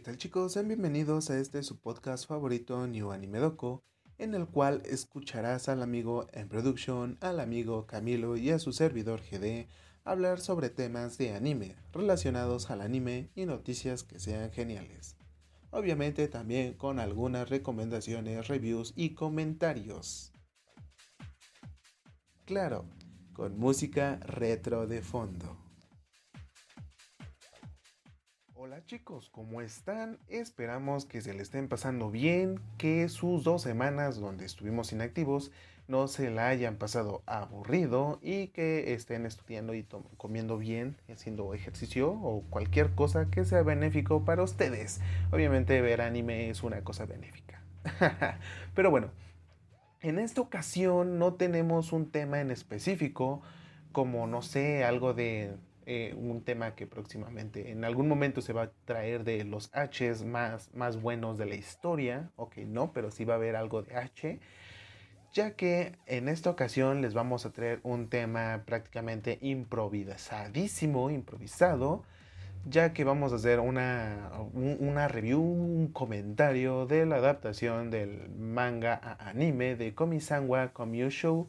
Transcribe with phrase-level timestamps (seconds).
[0.00, 0.54] ¿Qué tal chicos?
[0.54, 3.84] Sean bienvenidos a este su podcast favorito New Anime Doco,
[4.16, 9.20] en el cual escucharás al amigo en production, al amigo Camilo y a su servidor
[9.20, 9.68] GD
[10.04, 15.18] hablar sobre temas de anime relacionados al anime y noticias que sean geniales.
[15.68, 20.32] Obviamente también con algunas recomendaciones, reviews y comentarios.
[22.46, 22.86] Claro,
[23.34, 25.69] con música retro de fondo.
[28.62, 30.18] Hola chicos, ¿cómo están?
[30.28, 35.50] Esperamos que se le estén pasando bien, que sus dos semanas donde estuvimos inactivos
[35.88, 39.86] no se la hayan pasado aburrido y que estén estudiando y
[40.18, 45.00] comiendo bien, haciendo ejercicio o cualquier cosa que sea benéfico para ustedes.
[45.32, 47.62] Obviamente ver anime es una cosa benéfica.
[48.74, 49.10] Pero bueno,
[50.02, 53.40] en esta ocasión no tenemos un tema en específico,
[53.92, 55.56] como no sé, algo de
[55.92, 60.24] eh, un tema que próximamente en algún momento se va a traer de los Hs
[60.24, 62.30] más, más buenos de la historia.
[62.36, 64.38] Ok, no, pero sí va a haber algo de H.
[65.32, 72.04] Ya que en esta ocasión les vamos a traer un tema prácticamente improvisadísimo, improvisado
[72.66, 79.00] ya que vamos a hacer una, una review, un comentario de la adaptación del manga
[79.02, 81.48] a anime de Komisanwa Komyusho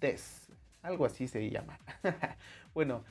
[0.00, 0.48] Des.
[0.80, 1.78] Algo así se llama.
[2.74, 3.04] bueno,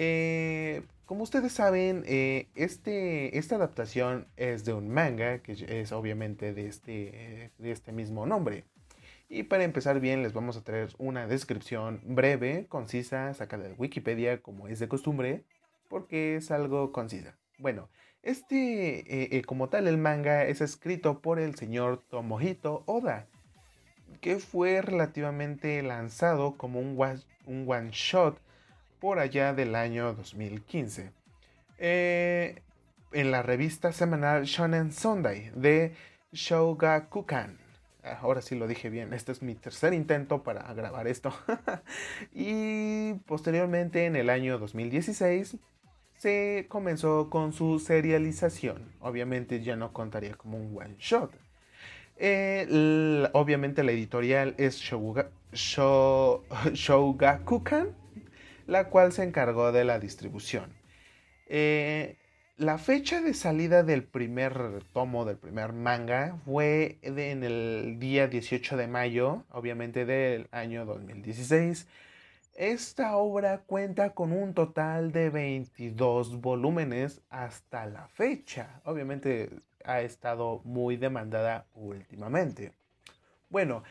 [0.00, 6.54] eh, como ustedes saben, eh, este, esta adaptación es de un manga que es obviamente
[6.54, 8.64] de este, de este mismo nombre.
[9.28, 14.40] Y para empezar bien les vamos a traer una descripción breve, concisa, sacada de Wikipedia
[14.40, 15.44] como es de costumbre
[15.88, 17.36] porque es algo concisa.
[17.58, 17.88] Bueno,
[18.22, 23.26] este, eh, como tal, el manga es escrito por el señor Tomohito Oda,
[24.20, 26.96] que fue relativamente lanzado como un
[27.66, 28.40] one shot
[29.00, 31.10] por allá del año 2015.
[31.78, 32.62] Eh,
[33.12, 35.94] en la revista semanal Shonen Sunday de
[36.32, 37.58] Shougakukan.
[38.04, 41.32] Ah, ahora sí lo dije bien, este es mi tercer intento para grabar esto.
[42.32, 45.56] y posteriormente en el año 2016
[46.16, 48.92] se comenzó con su serialización.
[49.00, 51.32] Obviamente ya no contaría como un one shot.
[52.16, 54.80] Eh, obviamente la editorial es
[55.52, 57.94] Shougakukan,
[58.68, 60.74] la cual se encargó de la distribución.
[61.46, 62.16] Eh,
[62.58, 68.76] la fecha de salida del primer tomo, del primer manga, fue en el día 18
[68.76, 71.88] de mayo, obviamente del año 2016.
[72.54, 78.82] Esta obra cuenta con un total de 22 volúmenes hasta la fecha.
[78.84, 79.48] Obviamente
[79.84, 82.72] ha estado muy demandada últimamente.
[83.48, 83.82] Bueno,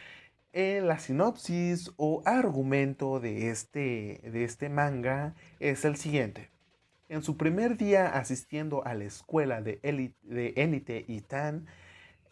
[0.53, 6.49] la sinopsis o argumento de este, de este manga es el siguiente.
[7.09, 11.67] En su primer día asistiendo a la escuela de élite Itan,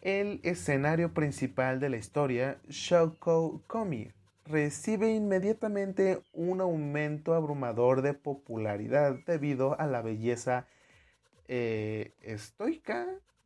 [0.02, 4.12] el escenario principal de la historia, Shoko Komi,
[4.44, 10.66] recibe inmediatamente un aumento abrumador de popularidad debido a la belleza
[11.48, 12.12] eh,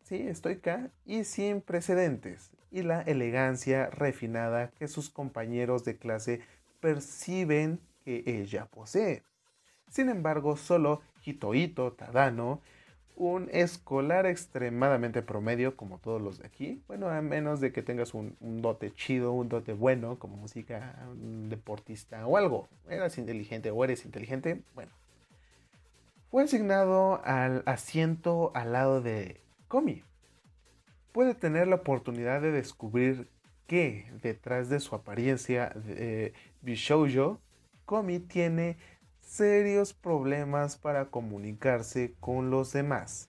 [0.02, 6.40] sí, estoica y sin precedentes y la elegancia refinada que sus compañeros de clase
[6.80, 9.22] perciben que ella posee.
[9.88, 12.60] Sin embargo, solo Hitoito Tadano
[13.20, 16.82] un escolar extremadamente promedio como todos los de aquí.
[16.88, 21.50] Bueno, a menos de que tengas un, dote chido, un dote bueno como música, un
[21.50, 22.68] deportista o algo.
[22.88, 24.62] Eras inteligente o eres inteligente.
[24.74, 24.92] Bueno.
[26.30, 30.02] Fue asignado al asiento al lado de Komi.
[31.12, 33.28] Puede tener la oportunidad de descubrir
[33.66, 36.32] que detrás de su apariencia de eh,
[36.62, 37.40] Bishoujo,
[37.84, 38.76] Komi tiene
[39.20, 43.28] serios problemas para comunicarse con los demás.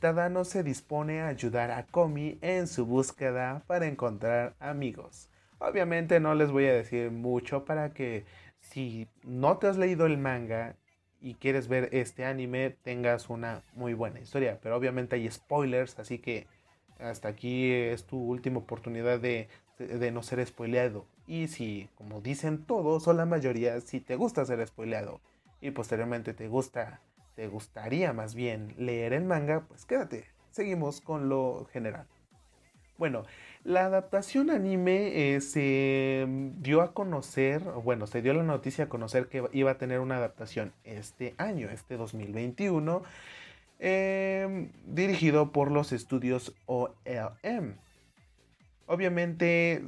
[0.00, 5.28] Tadano se dispone a ayudar a Komi en su búsqueda para encontrar amigos.
[5.58, 8.24] Obviamente no les voy a decir mucho para que
[8.60, 10.76] si no te has leído el manga
[11.20, 14.58] y quieres ver este anime tengas una muy buena historia.
[14.62, 16.46] Pero obviamente hay spoilers, así que
[16.98, 19.48] hasta aquí es tu última oportunidad de,
[20.12, 21.06] no ser spoileado.
[21.26, 25.20] Y si, como dicen todos o la mayoría, si te gusta ser spoileado
[25.60, 27.00] y posteriormente te gusta,
[27.36, 30.24] te gustaría más bien leer el manga, pues quédate.
[30.50, 32.06] Seguimos con lo general.
[32.96, 33.22] Bueno,
[33.62, 39.28] la adaptación anime eh, se dio a conocer, bueno, se dio la noticia a conocer
[39.28, 43.02] que iba a tener una adaptación este año, este 2021,
[43.78, 47.78] em, dirigido por los estudios OLM.
[48.86, 49.84] Obviamente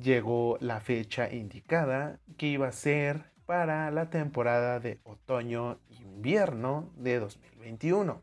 [0.00, 8.22] llegó la fecha indicada que iba a ser para la temporada de otoño-invierno de 2021.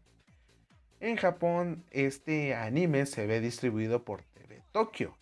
[1.00, 5.16] En Japón este anime se ve distribuido por TV Tokyo.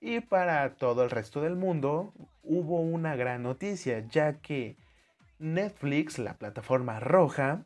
[0.00, 2.12] Y para todo el resto del mundo
[2.42, 4.76] hubo una gran noticia, ya que
[5.38, 7.64] Netflix, la plataforma roja,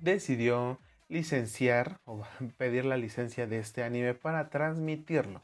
[0.00, 0.78] decidió
[1.08, 2.24] licenciar o
[2.56, 5.42] pedir la licencia de este anime para transmitirlo.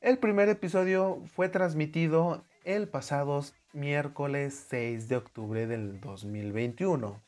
[0.00, 3.42] El primer episodio fue transmitido el pasado
[3.72, 7.22] miércoles 6 de octubre del 2021.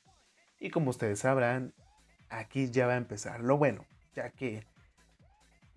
[0.60, 1.72] Y como ustedes sabrán,
[2.28, 4.64] aquí ya va a empezar lo bueno, ya que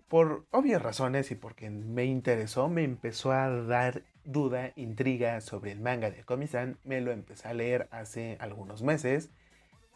[0.08, 5.80] por obvias razones y porque me interesó, me empezó a dar duda, intriga sobre el
[5.80, 6.78] manga de Komi-san.
[6.84, 9.30] Me lo empecé a leer hace algunos meses.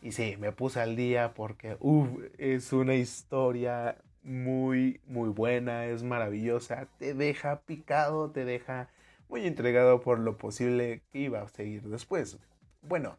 [0.05, 1.79] Y sí, me puse al día porque
[2.37, 6.89] es una historia muy, muy buena, es maravillosa.
[6.99, 8.91] Te deja picado, te deja
[9.31, 12.39] muy entregado por lo posible que iba a seguir después.
[12.83, 13.17] Bueno,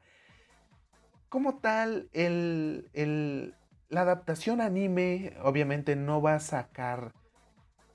[1.27, 3.55] como tal, el,
[3.89, 7.13] la adaptación anime obviamente no va a sacar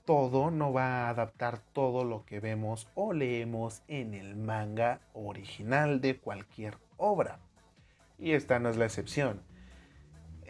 [0.03, 6.01] todo, no va a adaptar todo lo que vemos o leemos en el manga original
[6.01, 7.39] de cualquier obra.
[8.21, 9.41] Y esta no es la excepción.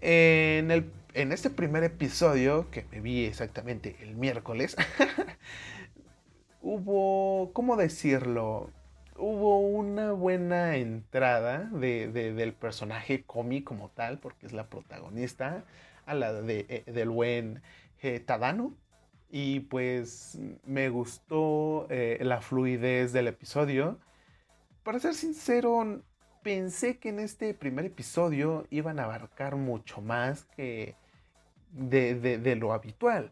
[0.01, 4.75] En, el, en este primer episodio, que me vi exactamente el miércoles,
[6.61, 8.69] hubo, ¿cómo decirlo?
[9.17, 15.63] Hubo una buena entrada del personaje Komi como tal, porque es la protagonista,
[16.05, 17.61] a la de, eh, del buen
[18.01, 18.75] eh, Tadano.
[19.29, 23.97] Y pues me gustó eh, la fluidez del episodio.
[24.83, 26.01] Para ser sincero,
[26.43, 30.95] pensé que en este primer episodio iban a abarcar mucho más que
[31.71, 33.31] de lo habitual.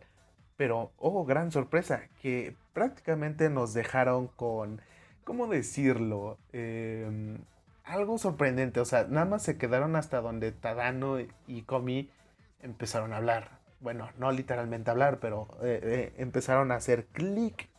[0.60, 4.82] Pero, oh, gran sorpresa, que prácticamente nos dejaron con,
[5.24, 6.38] ¿cómo decirlo?
[6.52, 7.38] Em,
[7.86, 11.18] algo sorprendente, o sea, nada más se quedaron hasta donde Tadano
[11.48, 12.10] y Komi
[12.62, 13.60] empezaron a hablar.
[13.80, 17.70] Bueno, no literalmente hablar, pero eh, eh, empezaron a hacer clic,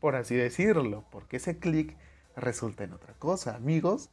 [0.00, 1.94] por así decirlo, porque ese clic
[2.36, 4.10] resulta en otra cosa, amigos.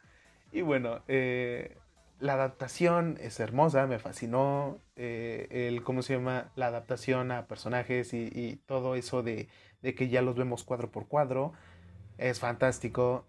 [0.56, 1.76] Y bueno, eh,
[2.22, 4.80] la adaptación es hermosa, me fascinó.
[4.96, 6.50] Eh, el, ¿cómo se llama?
[6.56, 9.50] La adaptación a personajes y, todo eso de,
[9.82, 11.52] que ya los vemos cuadro por cuadro.
[12.18, 13.28] Es fantástico.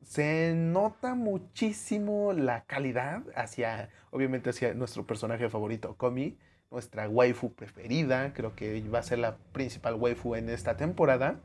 [0.00, 6.38] Se nota muchísimo la calidad hacia, obviamente, hacia nuestro personaje favorito, Komi,
[6.70, 8.32] nuestra waifu preferida.
[8.32, 11.38] Creo que va a ser la principal waifu en esta temporada.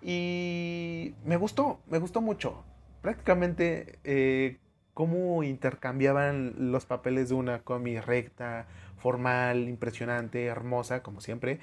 [0.00, 2.64] Y me gustó, me gustó mucho.
[3.02, 4.58] Prácticamente eh,
[4.94, 8.66] cómo intercambiaban los papeles de una comi recta,
[8.96, 11.60] formal, impresionante, hermosa, como siempre,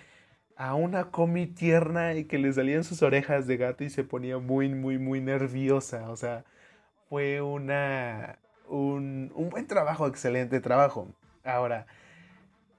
[0.55, 4.37] a una comi tierna y que le salían sus orejas de gato y se ponía
[4.37, 6.09] muy, muy, muy nerviosa.
[6.09, 6.45] O sea,
[7.09, 11.13] fue una, un, un buen trabajo, excelente trabajo.
[11.43, 11.87] Ahora,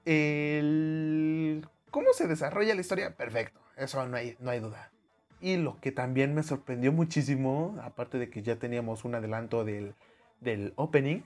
[0.05, 3.15] el, ¿cómo se desarrolla la historia?
[3.15, 4.91] Perfecto, eso no hay, no hay duda.
[5.39, 9.93] Y lo que también me sorprendió muchísimo, aparte de que ya teníamos un adelanto del,
[10.41, 11.21] del opening,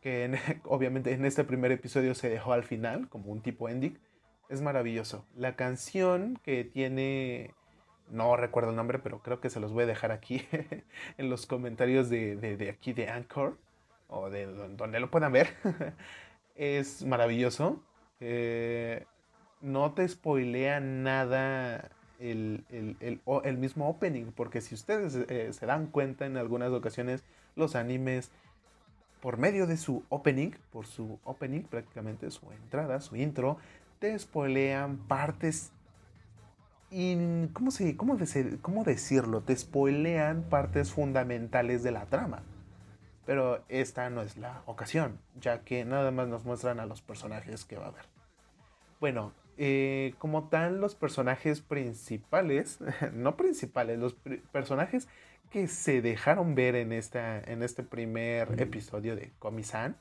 [0.00, 0.30] que
[0.64, 3.98] obviamente en este primer episodio se dejó al final, como un tipo ending,
[4.48, 5.26] es maravilloso.
[5.34, 7.54] La canción que tiene,
[8.10, 10.46] no recuerdo el nombre, pero creo que se los voy a dejar aquí
[11.18, 13.58] en los comentarios de, aquí de Anchor,
[14.08, 15.54] o de donde lo puedan ver,
[16.54, 17.82] es maravilloso.
[18.20, 19.06] Eh,
[19.60, 26.26] no te spoilea nada el, el, mismo opening, porque si ustedes eh, se dan cuenta
[26.26, 27.22] en algunas ocasiones,
[27.56, 28.30] los animes
[29.20, 33.58] por medio de su opening, por su opening prácticamente, su entrada, su intro,
[33.98, 35.72] te spoilean partes...
[36.90, 38.16] Y, ¿cómo, se, cómo,
[38.60, 39.40] ¿Cómo decirlo?
[39.40, 42.42] Te spoilean partes fundamentales de la trama.
[43.26, 47.64] Pero esta no es la ocasión, ya que nada más nos muestran a los personajes
[47.64, 48.04] que va a haber.
[49.04, 52.78] Bueno, eh, como tal, los personajes principales,
[53.12, 54.14] no principales, los
[54.50, 55.08] personajes
[55.50, 59.98] que se dejaron ver en, esta, en este primer episodio de Komi-san,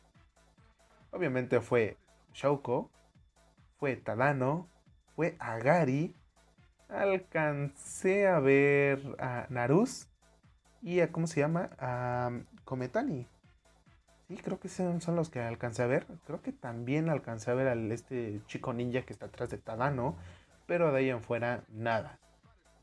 [1.12, 1.98] obviamente fue
[2.34, 2.90] Shouko,
[3.78, 4.70] fue Tadano,
[5.18, 6.16] fue Agari,
[6.88, 10.08] alcancé a ver a Narus
[10.82, 11.72] y a, ¿cómo se llama?
[11.78, 12.32] A
[12.64, 13.28] Kometani.
[14.28, 16.08] Sí, creo que son, son los que alcancé a ver.
[16.26, 20.16] Creo que también alcancé a ver al este chico ninja que está atrás de Tadano,
[20.66, 22.20] pero de ahí en fuera nada.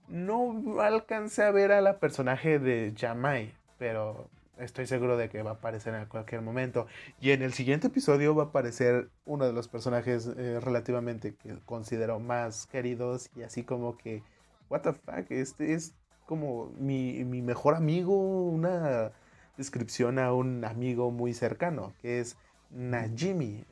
[0.09, 4.29] No alcancé a ver a la personaje de Jamai, pero
[4.59, 6.87] estoy seguro de que va a aparecer en cualquier momento.
[7.21, 11.59] Y en el siguiente episodio va a aparecer uno de los personajes eh, relativamente que
[11.65, 14.23] considero más queridos y así como que,
[14.69, 15.95] what the fuck, este es
[16.27, 18.15] como mi, mi mejor amigo,
[18.49, 19.13] una
[19.61, 22.37] descripción a un amigo muy cercano, que es
[22.71, 23.67] Najimi.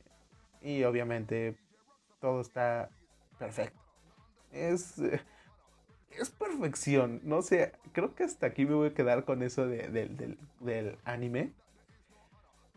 [0.61, 1.57] Y obviamente
[2.21, 2.91] todo está
[3.39, 3.81] perfecto.
[4.53, 4.99] Es,
[6.11, 7.21] es perfección.
[7.25, 11.53] No sé, creo que hasta aquí me voy a quedar con eso del anime.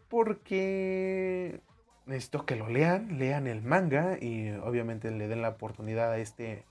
[0.07, 1.61] Porque
[2.05, 6.65] necesito que lo lean, lean el manga y obviamente le den la oportunidad a este,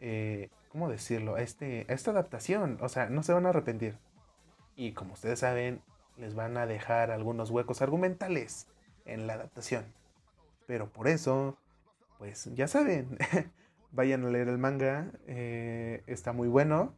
[0.00, 1.36] eh, ¿cómo decirlo?
[1.36, 2.76] A, este, a esta adaptación.
[2.80, 3.96] O sea, no se van a arrepentir.
[4.76, 5.82] Y como ustedes saben,
[6.16, 8.68] les van a dejar algunos huecos argumentales
[9.04, 9.84] en la adaptación.
[10.66, 11.58] Pero por eso,
[12.18, 13.18] pues ya saben,
[13.92, 16.94] vayan a leer el manga, eh, está muy bueno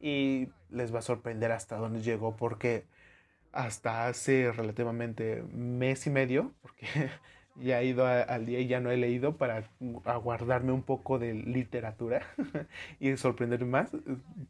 [0.00, 2.86] y les va a sorprender hasta dónde llegó porque
[3.52, 6.86] hasta hace relativamente mes y medio, porque
[7.56, 9.68] ya he ido al día y ya no he leído para
[10.04, 12.22] aguardarme un poco de literatura
[13.00, 13.90] y sorprenderme más.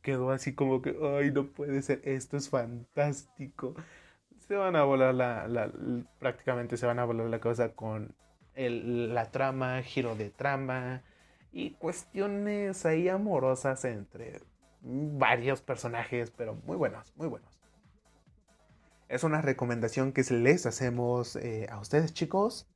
[0.03, 3.75] Quedó así como que, ay, no puede ser, esto es fantástico.
[4.39, 5.71] Se van a volar la,
[6.19, 8.15] prácticamente se van a volar la cosa con
[8.55, 11.03] el, la trama, giro de trama
[11.53, 14.41] y cuestiones ahí amorosas entre
[14.83, 17.59] varios personajes, pero muy buenos, muy buenos.
[19.09, 22.67] Es una recomendación que les hacemos eh, a ustedes chicos.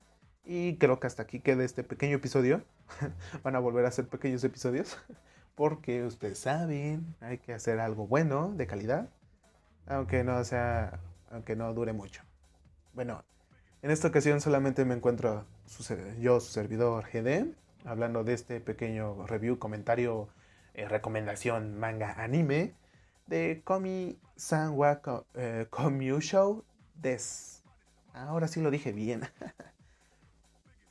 [0.45, 2.63] Y creo que hasta aquí queda este pequeño episodio.
[3.43, 4.99] Van a volver a hacer pequeños episodios.
[5.55, 9.09] Porque ustedes saben, hay que hacer algo bueno, de calidad.
[9.87, 12.23] Aunque no sea, aunque no dure mucho.
[12.95, 13.25] Bueno,
[13.83, 15.47] en esta ocasión solamente me encuentro
[16.21, 17.55] yo, su servidor GD,
[17.85, 20.29] hablando de este pequeño review, comentario,
[20.75, 22.75] eh, recomendación manga anime
[23.27, 25.01] de Komi Sanwa
[25.35, 25.67] eh,
[26.21, 26.65] Show
[26.95, 27.63] Des.
[28.15, 29.23] Ahora sí lo dije bien.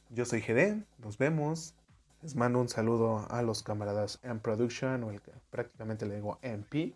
[0.09, 1.75] Yo soy GD, nos vemos.
[2.21, 6.39] Les mando un saludo a los camaradas en Production, o el que prácticamente le digo
[6.41, 6.95] MP,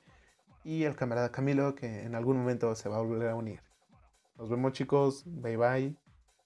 [0.64, 3.62] y el camarada Camilo, que en algún momento se va a volver a unir.
[4.38, 5.96] Nos vemos chicos, bye bye,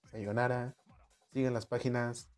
[0.09, 0.73] sayonara.
[1.33, 2.29] Sigan las páginas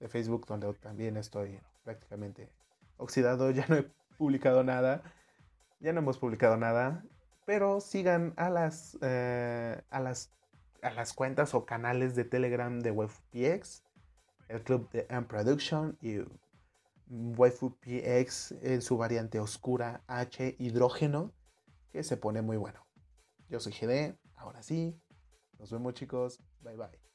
[0.00, 2.50] de Facebook donde también estoy prácticamente
[2.96, 3.88] oxidado, ya no he
[4.18, 5.02] publicado nada,
[5.78, 7.04] ya no hemos publicado nada,
[7.44, 10.32] pero sigan a las, eh, a las
[10.86, 13.84] a las cuentas o canales de Telegram de WaifuPX,
[14.48, 16.18] el club de M Production y
[17.08, 21.32] WaifuPX en su variante oscura H hidrógeno,
[21.92, 22.86] que se pone muy bueno.
[23.48, 25.00] Yo soy GD, ahora sí.
[25.58, 26.40] Nos vemos chicos.
[26.60, 27.05] Bye bye.